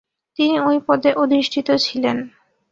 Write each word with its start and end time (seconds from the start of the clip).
তিনি 0.39 0.55
ঐ 0.59 0.71
পদে 0.87 1.11
অধিষ্ঠিত 1.13 1.67
ছিলেন। 1.85 2.17